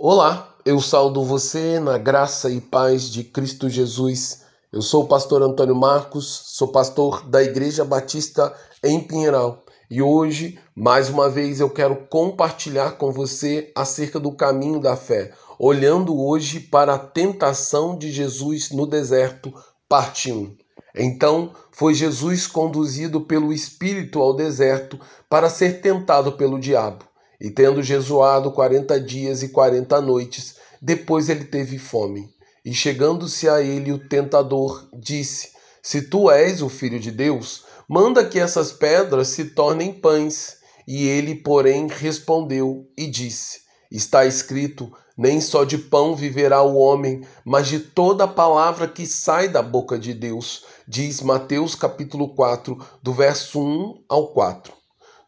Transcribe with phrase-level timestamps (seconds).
[0.00, 4.44] Olá, eu saldo você na graça e paz de Cristo Jesus.
[4.72, 6.24] Eu sou o pastor Antônio Marcos,
[6.54, 12.92] sou pastor da Igreja Batista em Pinheiral e hoje, mais uma vez, eu quero compartilhar
[12.92, 18.86] com você acerca do caminho da fé, olhando hoje para a tentação de Jesus no
[18.86, 19.52] deserto,
[19.88, 20.56] parte 1.
[20.94, 24.96] Então foi Jesus conduzido pelo Espírito ao deserto
[25.28, 27.07] para ser tentado pelo diabo.
[27.40, 32.28] E tendo jejuado quarenta dias e quarenta noites, depois ele teve fome.
[32.64, 35.50] E chegando-se a ele o tentador, disse:
[35.82, 40.58] Se tu és o filho de Deus, manda que essas pedras se tornem pães.
[40.86, 43.60] E ele, porém, respondeu e disse:
[43.90, 49.06] Está escrito: Nem só de pão viverá o homem, mas de toda a palavra que
[49.06, 50.64] sai da boca de Deus.
[50.86, 54.77] Diz Mateus capítulo 4, do verso 1 ao 4.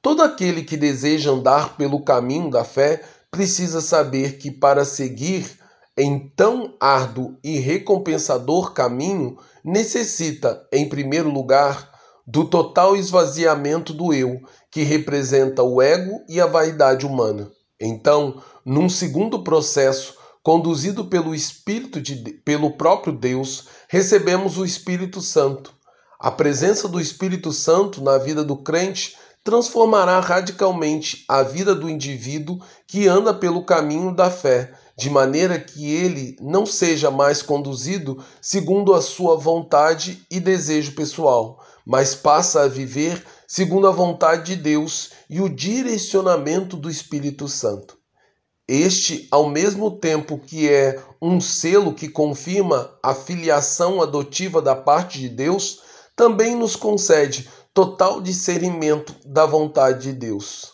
[0.03, 5.59] Todo aquele que deseja andar pelo caminho da fé precisa saber que para seguir
[5.97, 11.91] em tão árduo e recompensador caminho, necessita, em primeiro lugar,
[12.27, 17.51] do total esvaziamento do eu, que representa o ego e a vaidade humana.
[17.79, 25.75] Então, num segundo processo, conduzido pelo Espírito de, pelo próprio Deus, recebemos o Espírito Santo.
[26.19, 32.61] A presença do Espírito Santo na vida do crente transformará radicalmente a vida do indivíduo
[32.87, 38.93] que anda pelo caminho da fé, de maneira que ele não seja mais conduzido segundo
[38.93, 45.11] a sua vontade e desejo pessoal, mas passa a viver segundo a vontade de Deus
[45.29, 47.99] e o direcionamento do Espírito Santo.
[48.69, 55.19] Este, ao mesmo tempo que é um selo que confirma a filiação adotiva da parte
[55.19, 55.81] de Deus,
[56.15, 60.73] também nos concede total discernimento da vontade de Deus.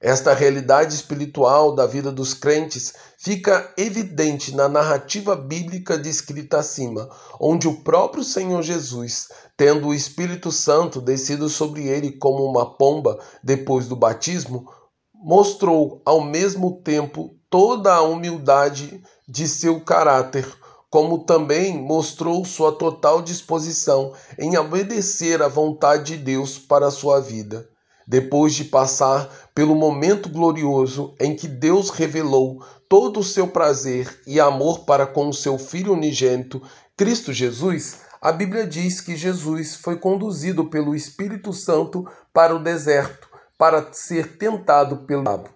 [0.00, 7.08] Esta realidade espiritual da vida dos crentes fica evidente na narrativa bíblica descrita acima,
[7.40, 13.18] onde o próprio Senhor Jesus, tendo o Espírito Santo descido sobre ele como uma pomba
[13.42, 14.70] depois do batismo,
[15.14, 20.46] mostrou ao mesmo tempo toda a humildade de seu caráter
[20.94, 27.18] como também mostrou sua total disposição em obedecer à vontade de Deus para a sua
[27.18, 27.68] vida.
[28.06, 34.38] Depois de passar pelo momento glorioso em que Deus revelou todo o seu prazer e
[34.38, 36.62] amor para com o seu Filho unigênito,
[36.96, 43.28] Cristo Jesus, a Bíblia diz que Jesus foi conduzido pelo Espírito Santo para o deserto
[43.58, 45.50] para ser tentado pelo diabo.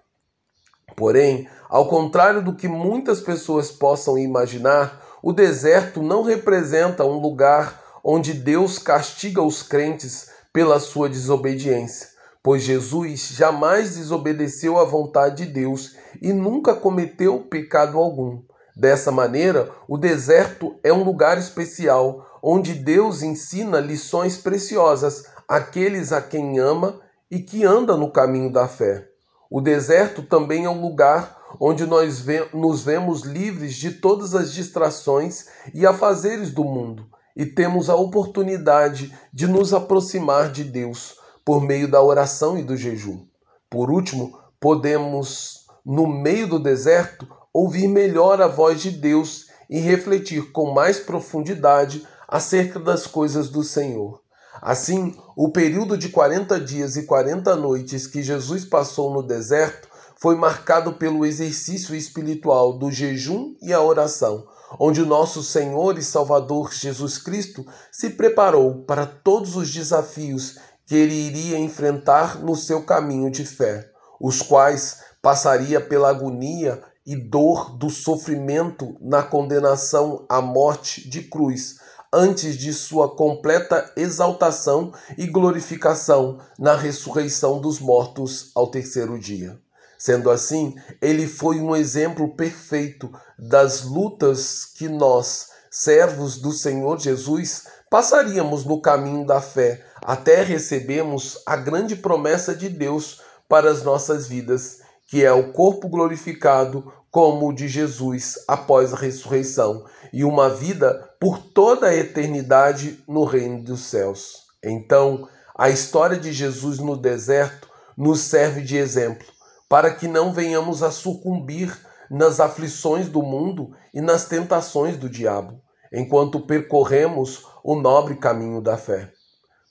[0.97, 7.83] Porém, ao contrário do que muitas pessoas possam imaginar, o deserto não representa um lugar
[8.05, 12.09] onde Deus castiga os crentes pela sua desobediência,
[12.43, 18.43] pois Jesus jamais desobedeceu à vontade de Deus e nunca cometeu pecado algum.
[18.75, 26.23] Dessa maneira, o deserto é um lugar especial onde Deus ensina lições preciosas àqueles a
[26.23, 29.09] quem ama e que anda no caminho da fé.
[29.51, 35.47] O deserto também é um lugar onde nós nos vemos livres de todas as distrações
[35.72, 37.06] e afazeres do mundo
[37.38, 42.76] e temos a oportunidade de nos aproximar de Deus por meio da oração e do
[42.76, 43.25] jejum.
[43.70, 50.50] Por último, podemos, no meio do deserto, ouvir melhor a voz de Deus e refletir
[50.50, 54.20] com mais profundidade acerca das coisas do Senhor.
[54.60, 59.88] Assim, o período de 40 dias e 40 noites que Jesus passou no deserto
[60.21, 64.47] foi marcado pelo exercício espiritual do jejum e a oração,
[64.79, 71.15] onde nosso Senhor e Salvador Jesus Cristo se preparou para todos os desafios que ele
[71.15, 73.89] iria enfrentar no seu caminho de fé,
[74.21, 81.77] os quais passaria pela agonia e dor do sofrimento na condenação à morte de cruz,
[82.12, 89.59] antes de sua completa exaltação e glorificação na ressurreição dos mortos ao terceiro dia.
[89.98, 97.65] Sendo assim, ele foi um exemplo perfeito das lutas que nós, servos do Senhor Jesus,
[97.91, 104.28] passaríamos no caminho da fé até recebermos a grande promessa de Deus para as nossas
[104.28, 110.48] vidas, que é o corpo glorificado como o de Jesus após a ressurreição e uma
[110.48, 114.44] vida por toda a eternidade no reino dos céus.
[114.62, 119.27] Então, a história de Jesus no deserto nos serve de exemplo
[119.68, 121.76] para que não venhamos a sucumbir
[122.10, 125.60] nas aflições do mundo e nas tentações do diabo,
[125.92, 129.12] enquanto percorremos o nobre caminho da fé.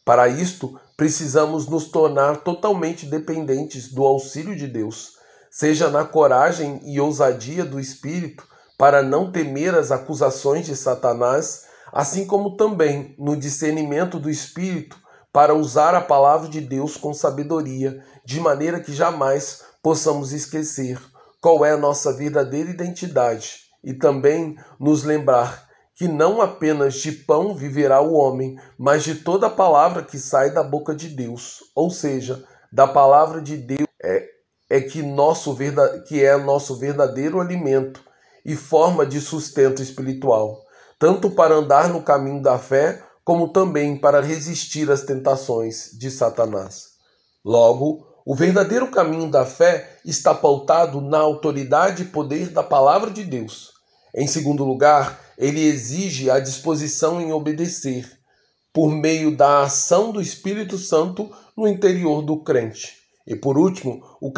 [0.06, 5.14] Para isto, precisamos nos tornar totalmente dependentes do auxílio de Deus,
[5.50, 8.48] seja na coragem e ousadia do espírito
[8.78, 14.98] para não temer as acusações de Satanás, assim como também no discernimento do espírito
[15.34, 21.00] para usar a palavra de Deus com sabedoria, de maneira que jamais possamos esquecer
[21.42, 27.56] qual é a nossa verdadeira identidade e também nos lembrar que não apenas de pão
[27.56, 32.44] viverá o homem, mas de toda palavra que sai da boca de Deus, ou seja,
[32.70, 34.26] da palavra de Deus é,
[34.70, 35.56] é que, nosso
[36.06, 38.04] que é nosso verdadeiro alimento
[38.44, 40.66] e forma de sustento espiritual,
[41.00, 46.88] tanto para andar no caminho da fé, como também para resistir às tentações de Satanás.
[47.46, 53.24] Logo, o verdadeiro caminho da fé está pautado na autoridade e poder da palavra de
[53.24, 53.72] Deus.
[54.14, 58.06] Em segundo lugar, ele exige a disposição em obedecer,
[58.74, 62.98] por meio da ação do Espírito Santo no interior do crente.
[63.26, 64.30] E por último, o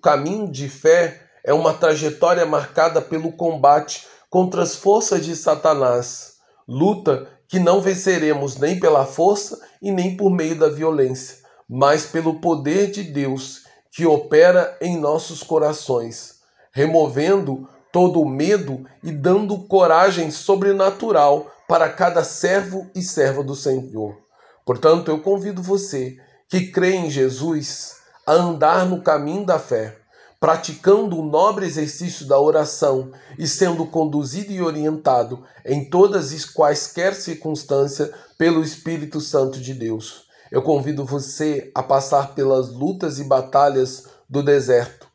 [0.00, 6.34] caminho de fé é uma trajetória marcada pelo combate contra as forças de Satanás,
[6.68, 11.41] luta que não venceremos nem pela força e nem por meio da violência
[11.74, 16.34] mas pelo poder de Deus que opera em nossos corações,
[16.70, 24.18] removendo todo o medo e dando coragem sobrenatural para cada servo e serva do Senhor.
[24.66, 27.96] Portanto, eu convido você que crê em Jesus
[28.26, 29.96] a andar no caminho da fé,
[30.38, 37.14] praticando o nobre exercício da oração e sendo conduzido e orientado em todas as quaisquer
[37.14, 40.30] circunstâncias pelo Espírito Santo de Deus.
[40.52, 45.08] Eu convido você a passar pelas lutas e batalhas do deserto,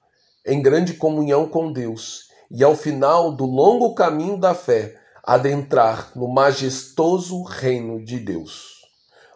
[0.44, 6.28] em grande comunhão com Deus, e ao final do longo caminho da fé, adentrar no
[6.28, 8.82] majestoso reino de Deus.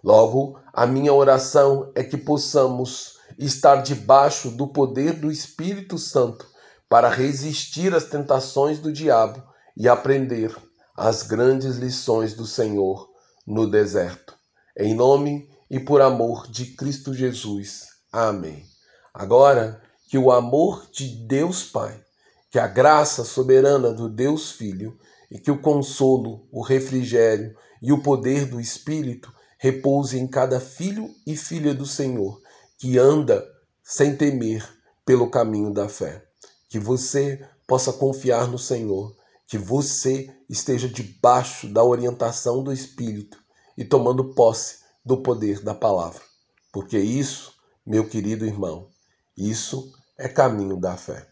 [0.04, 6.48] Logo, a minha oração é que possamos estar debaixo do poder do Espírito Santo
[6.90, 9.44] para resistir às tentações do diabo
[9.78, 10.52] e aprender
[10.98, 13.08] as grandes lições do Senhor
[13.46, 14.36] no deserto.
[14.76, 17.88] Em nome e por amor de Cristo Jesus.
[18.12, 18.66] Amém.
[19.14, 21.98] Agora, que o amor de Deus Pai,
[22.50, 25.00] que a graça soberana do Deus Filho
[25.32, 31.10] e que o consolo, o refrigério e o poder do Espírito repouse em cada filho
[31.26, 32.42] e filha do Senhor
[32.78, 33.42] que anda
[33.82, 34.68] sem temer
[35.06, 36.22] pelo caminho da fé.
[36.68, 39.16] Que você possa confiar no Senhor,
[39.48, 43.38] que você esteja debaixo da orientação do Espírito
[43.78, 46.22] e tomando posse do poder da palavra.
[46.72, 47.54] Porque isso,
[47.86, 48.90] meu querido irmão,
[49.38, 51.28] isso é caminho da fé.